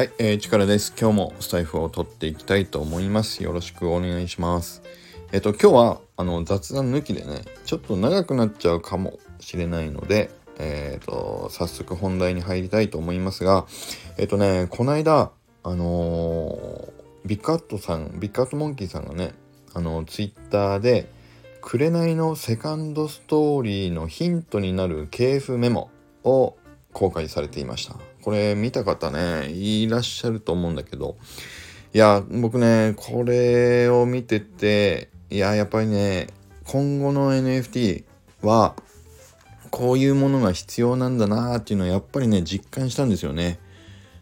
[0.00, 0.94] はい、えー、力です。
[0.98, 3.44] 今日もスタイフを取っていきたいと思います。
[3.44, 4.82] よろしくお願いします。
[5.30, 13.66] えっ、ー、と、今日はあの雑談抜きでね、ちょっと長くなっちゃうかもしれないので、えっ、ー、と、早速本題に入りたいと思いますが、
[14.16, 15.32] えっ、とね、この間、
[15.64, 16.88] あの
[17.26, 19.34] ビッグアットさん、ビッグアットモンキーさんがね、
[19.74, 21.10] あの、ツイッターで、
[21.60, 25.90] 紅のセカンドストーリーのヒントになる系譜メモ
[26.24, 26.56] を
[26.94, 28.09] 公開されていました。
[28.22, 31.16] これ見た方ね、いらっしゃると思うんだけど、
[31.92, 36.28] いや、僕ね、これを見てて、いや、やっぱりね、
[36.64, 38.04] 今後の NFT
[38.42, 38.74] は、
[39.70, 43.58] こういうものが必要なんだなっていうのはやっぱりね、実感したんですよね。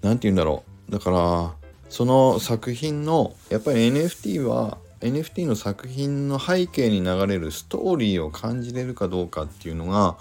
[0.00, 0.92] 何て言うんだろう。
[0.92, 1.54] だから、
[1.88, 10.16] その作品の、やっぱり NFT は NFT の作品の背景に流れるストーリーを感じれるかどうかっていうのが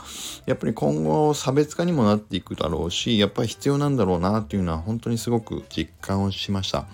[0.46, 6.86] やっぱり今後差別化にもなっていくだろうしやっぱり必要なんだろうなっていうのは本当にすごく実感をしました。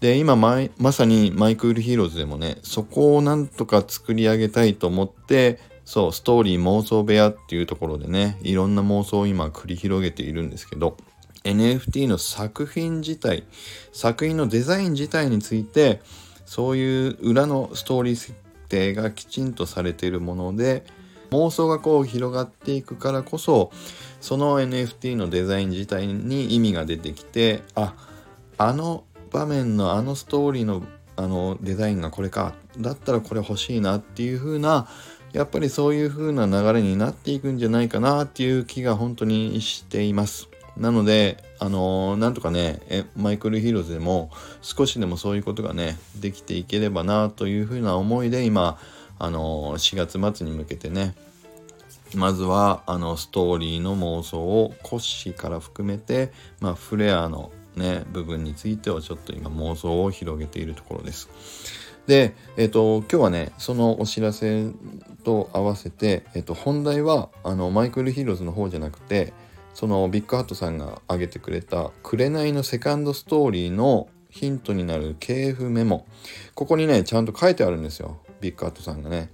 [0.00, 10.96] で今まさにマイクールヒーローズでもねそこをなんとか作り上げたいと思ってそうストーリー妄想部屋っていうところでねいろんな妄想を今繰り広げているんですけど
[11.42, 13.44] NFT の作品自体
[13.92, 16.00] 作品のデザイン自体について
[16.48, 18.32] そういう裏のストーリー設
[18.70, 20.82] 定がきちんとされているもので
[21.30, 23.70] 妄想がこう広がっていくからこそ
[24.22, 27.92] その NFT のデザイン自体に意味が出てきてあ
[28.56, 30.82] あの場面のあのストーリーの
[31.16, 34.88] あのデザインがこれかだったらこれ欲しいなっていう風な
[35.34, 40.47] やっぱりそういう風な流れになっていくんじゃないかなっていう気が本当にしています。
[40.78, 44.30] なので、あのー、なんとかね、えマイクルヒーローズでも
[44.62, 48.78] 少しでもそういうことがね、できていければなというふうな思いで今、
[49.18, 51.14] あのー、4月末に向けてね、
[52.14, 61.28] まずはあのストーリーの妄想をコッシーから含めて、まあ、フレアのね、部分についてはちょっと今妄想を広げているところです。
[62.06, 64.70] で、えっ、ー、と、今日はね、そのお知らせ
[65.24, 69.34] と合わせて、えっ、ー、と、本題は、あの、マイクルヒーローズの方じゃなくて、
[69.78, 76.04] そのビッグハットさんが挙げてくれた「紅のセカンドストーリー」のヒントになる系譜メモ。
[76.56, 78.18] ここにねちゃんと書いてあるんですよ。
[78.40, 79.30] ビッグハットさんがね。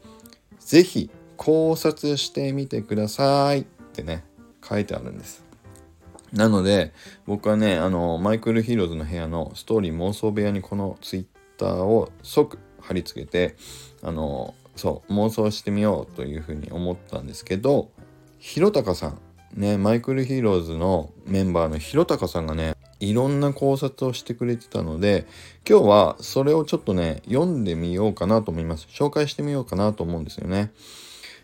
[0.61, 3.61] 是非考察してみてください。
[3.61, 4.23] ってね
[4.63, 5.43] 書いてあるんです。
[6.31, 6.93] なので
[7.25, 11.25] 僕はねあのマイクル・ヒーローズの部屋のストーリー妄想部屋にこのツイッ
[11.57, 13.57] ターを即貼り付けて
[14.03, 17.89] あのそう妄想してみようというふうに思ったんですけど
[18.39, 19.19] ひろたかさん。
[19.55, 25.27] ね、マイクルヒーローズのメンバーのひろたかさんがね、いろんな考察をしてくれてたので、
[25.69, 28.89] 今日はそれをちょっとね、読んでみようかなと思います。
[28.91, 30.73] 紹介してみようかなと思うんですよね。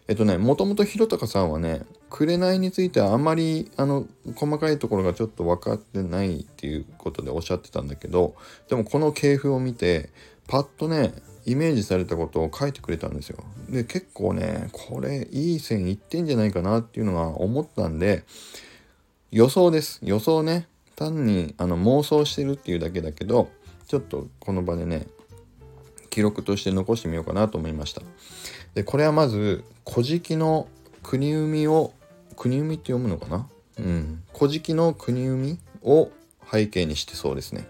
[0.08, 8.34] えっとね、もともとひろたかさんはね、紅についてはあまり、あの、細かいところがちょっと分かってないっていうことでおっしゃってたんだけど、
[8.68, 10.10] でもこの系譜を見て、
[10.48, 11.12] パッとね、
[11.46, 13.44] イメージされたことを書いてくれたんですよ。
[13.68, 18.24] で結構ねこれいい線いってんじゃないかなっていうのが思ったんで
[19.30, 20.00] 予想です。
[20.02, 20.66] 予想ね。
[20.96, 23.48] 単にあの妄想してるっていうだけだけど
[23.88, 25.06] ちょっとこの場でね
[26.10, 28.02] 記録として残してみようかなと思いました。
[28.74, 30.68] でこれはまず「古事記」の
[31.02, 31.94] 国海を
[32.36, 33.48] 国海って読むのかな？
[33.78, 36.10] うん「古事記」の国海を
[36.52, 37.66] 背景にしてそうですね。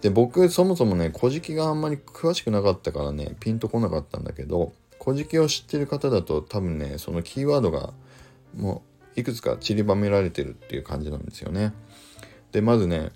[0.00, 4.72] で僕そもそもね「古事記」があんまり詳しくなかったからねピンとこなかったんだけど
[5.02, 7.92] 「古事記」を知ってる方だと多分ねそのキーワードが
[8.56, 8.82] も
[9.16, 11.72] ういくつか散りばめられてるっていう感じなんですよね。
[12.52, 13.10] でまずね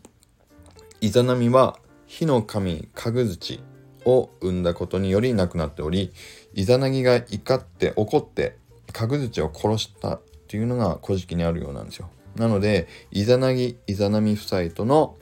[1.00, 3.60] イザナミは火の神カグズチ
[4.04, 6.12] を生んだことにより亡くなっており
[6.54, 8.56] イザナギが怒って怒って
[8.92, 12.08] カグズチを殺したっていうのが古事記にあるようなんですよ。
[12.36, 15.16] なのでイザナギイザナミ夫妻との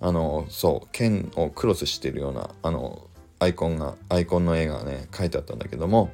[0.00, 3.08] あのそう剣をクロスしてるようなあの
[3.40, 6.10] アイコンがアイコンの絵がね書いてあったんだけども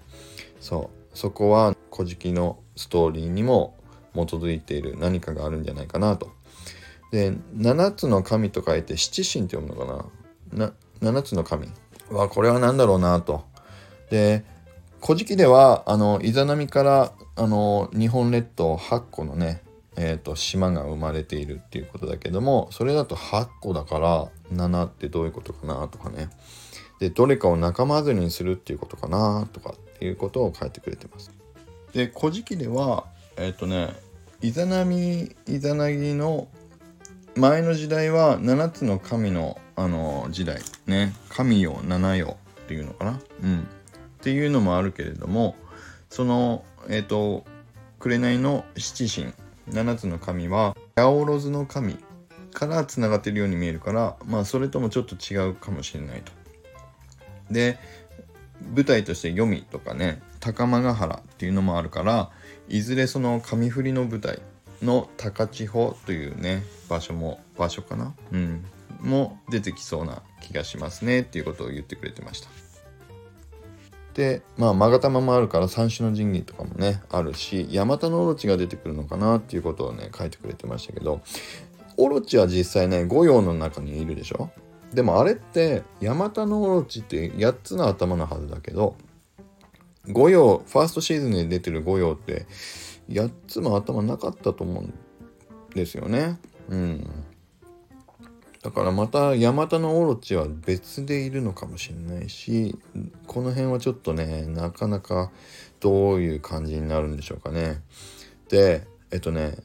[0.61, 3.77] そうそこは「古事記」のストーリーにも
[4.15, 6.31] 基づいている何かがあるんじゃないかなと。
[7.11, 10.09] で7つの神と書いて七神って読むのか
[10.57, 10.73] な？
[11.03, 11.69] な7つの神
[12.11, 13.45] はこれは何だろうなと。
[14.11, 14.45] で
[15.03, 19.63] 「古事記」ではあのイザナミからあの日本列島8個のね
[19.97, 26.31] えーと、島が生まれているっていうことだけどもそれだと8個だから7ってどういうことかなとかね。
[27.01, 31.31] でどれかを仲間外れにするっていうことかなとかっていうことを書いてくれてます。
[31.93, 33.07] で「古事記」では
[33.37, 33.95] えっ、ー、とね
[34.41, 36.49] イザナミイザナギの
[37.37, 40.61] 前の時代は7つの神のあの時代。
[40.87, 41.13] ね。
[41.29, 43.21] 神よ七よっていうのかな。
[43.43, 43.59] うん。
[43.61, 43.63] っ
[44.23, 45.57] ていうのもあるけれども
[46.09, 47.45] そのえっ、ー、と
[47.99, 49.33] 紅の七神。
[49.71, 51.99] 7つの神は八百万の神
[52.53, 56.33] からつながってるように見えるからまあそれともちょっと違うかもしれないと。
[57.51, 57.79] で
[58.75, 62.31] 舞台として読みとかね高間ヶ原っていうのもあるから
[62.69, 64.41] いずれその上振りの舞台
[64.83, 68.15] の高千穂というね場所も場所かな？
[68.33, 68.65] うん
[69.01, 72.49] も出てきそうな気がしますねっていうことを言ってくれてました。
[74.15, 81.21] でまあ勾玉もあるから三種の神器とかもねあるしヤマタノオロチが出てくるのかなっていうことをね書いてくれてましたけど
[81.97, 84.51] オロチは実際ね五葉の中にいるでしょ？
[84.93, 88.97] でもあれってヤマタノオロチって8つの頭のはずだけど
[90.09, 92.47] 五葉ファーストシーズンで出てる五葉って
[93.09, 94.95] 8つも頭なかったと思うん
[95.75, 96.39] ですよね。
[96.69, 97.25] うん。
[98.65, 102.75] だからまたヤマタノオロチは別でいるのかもしれないし
[103.27, 105.31] この辺はちょっとねなかなか
[105.81, 107.83] どういう感じになるんでしょうかね。
[108.49, 109.59] でえっとね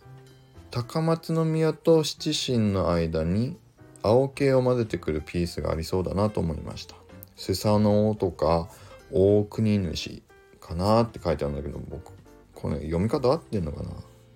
[0.70, 3.56] 高松宮と七神の間に
[4.04, 6.96] 青系を混ぜてくるピースがありそうだなと思いました。
[7.38, 8.68] スサノオとか
[9.14, 10.22] 大国主
[10.60, 12.12] かなって書いてあるんだけど僕
[12.54, 13.92] これ読み方合ってんのかな。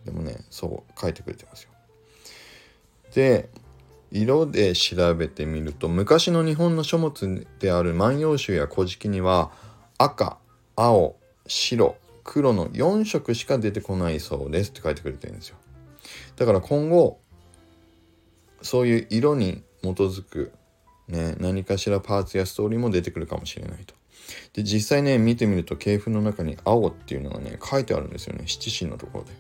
[0.05, 1.69] でもねそう書いてくれてますよ。
[3.13, 3.49] で
[4.13, 9.51] 色で調べてみると昔の日本の書物である「万葉集」や「古事記」には
[9.97, 10.37] 赤
[10.75, 11.15] 青
[11.47, 15.57] 白黒の4色しか出てこないそうですって書いてくれてるんですよ
[16.35, 17.19] だから今後
[18.61, 20.53] そういう色に基づく、
[21.07, 23.93] ね、何かしらパーツやストーリーも出てくるかもしれないと。
[24.53, 29.31] で実際ね見てみると系譜の中に「青」っていうのがね書いてあるんですよね七神のところで。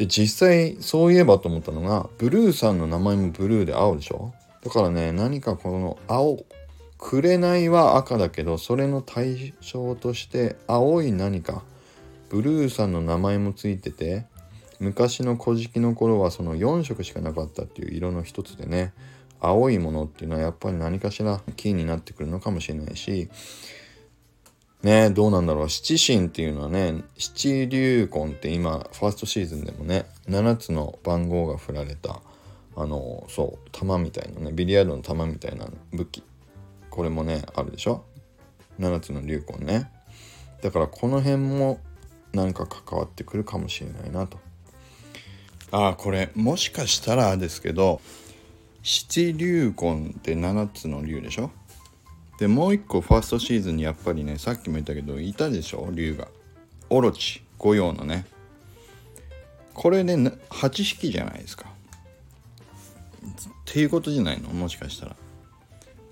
[0.00, 4.32] で実際そういえばと思ったのがブルーさんの名前もブルーで青でしょ？
[4.64, 6.42] だからね何かこの青
[6.96, 11.62] 紅は赤だけどそれの対象として青い何か
[12.30, 14.24] ブルーさんの名前もついてて
[14.78, 18.94] 昔の古事記の頃はその4色しかなかったっていう色の一つでね
[19.38, 23.28] 青いものっていうのはやっぱり何かしらキーになってくるのかもしれないし
[24.82, 25.68] ねどうなんだろう。
[25.68, 32.20] 七神っていうのはね七流魂って今ファーストシーズンでもね7つの番号が振られた
[32.76, 36.22] あのそう玉みたいなねビリヤードの玉みたいな武器。
[36.88, 38.04] これもねあるでしょ
[38.78, 39.90] ？7つの流魂ね。
[40.62, 41.80] だからこの辺も
[42.32, 44.38] 何か関わってくるかもしれないなと。
[45.72, 48.00] ああこれもしかしたらですけど
[48.82, 51.50] 七流魂って7つの竜でしょ？
[52.40, 55.90] でもう一個ファーストシーズンにやっぱりねさっきも言ったけどいたでしょ？
[55.92, 56.26] 竜が。
[56.88, 58.24] オロチ御用のね。
[59.74, 60.14] これね
[60.48, 61.66] 8匹じゃないですか。
[61.66, 64.48] っていうことじゃないの？
[64.48, 65.16] もしかしたら。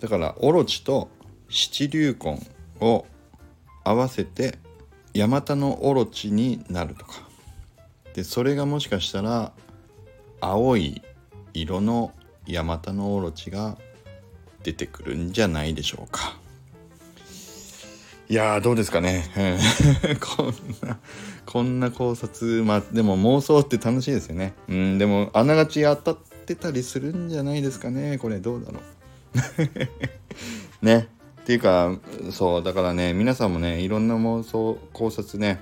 [0.00, 1.08] だからオロチと
[1.48, 2.46] 七流魂
[2.80, 3.06] を
[3.82, 4.58] 合わせて
[5.14, 7.26] ヤマタノオロチになるとか。
[8.12, 9.52] でそれがもしかしたら
[10.42, 11.00] 青い
[11.54, 12.12] 色の
[12.46, 13.78] ヤマタノオロチが
[14.62, 16.36] 出てくるんじゃないでしょうか。
[18.30, 19.24] いやーどうですかね。
[20.20, 20.54] こん
[20.86, 20.98] な
[21.46, 24.54] こんな考察まあでも妄想って楽しいですよね。
[24.68, 28.18] うんでもあながち当たってたりするんじゃないですかね。
[28.18, 28.80] これどうだろ
[30.82, 30.84] う。
[30.84, 31.08] ね。
[31.42, 31.96] っていうか
[32.30, 35.58] そうだからね皆さんもねいろんな妄想考察ね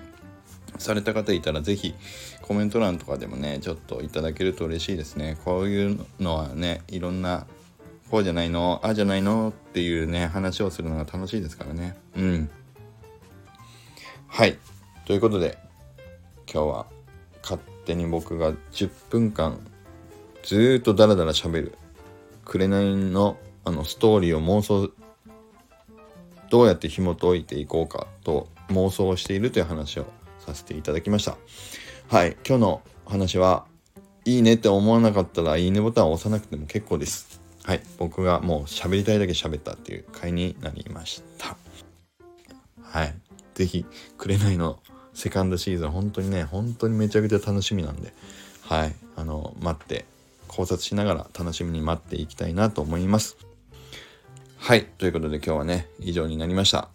[0.79, 1.95] された方いたら是非
[2.43, 5.39] コメント欄とかでもねちょっといただけると嬉しいですね。
[5.45, 7.47] こういうのはねいろんな
[8.11, 11.97] こうじゃないのああじゃないのっていうね話をするのが楽しいですからね。
[12.17, 12.51] うん。
[14.29, 14.59] はい。
[15.07, 15.59] ということで
[16.53, 16.87] 今日は
[17.43, 19.59] 勝手に僕が10分間
[20.43, 21.79] ずーっとダラダラ喋る
[22.45, 24.91] 紅のあのストーリーを妄想
[26.51, 30.07] どうやって紐解いていこうかと妄想しているという話を
[30.39, 31.37] させていただきました。
[32.09, 32.37] はい。
[32.47, 33.67] 今日の話は
[34.25, 37.41] いいねって思わなかったらいいねボタンを押さなくても結構です。
[37.67, 41.57] はい僕がもう喋りたいだけ喋ったっていう回になりました。
[42.81, 43.15] はい。
[43.55, 43.85] 是非
[44.17, 44.79] 紅の
[45.15, 48.15] セカンドシーズン本当にね本当にめちゃくちゃ楽しみなんで
[48.63, 48.95] はい。
[49.17, 50.05] あの待って
[50.47, 53.37] 考察しながら楽しみに待っていきたいなと思います。
[54.59, 54.85] はい。
[54.85, 56.89] ということで今日はね以上になりました。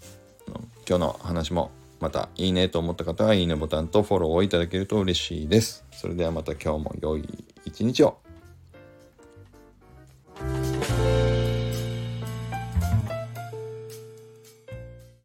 [0.87, 5.83] 今日の話もまたいいねと思った方はいいねボタンとフォローをいただけると嬉しいです。
[5.91, 7.27] それではまた今日も良い
[7.65, 8.20] 一日を。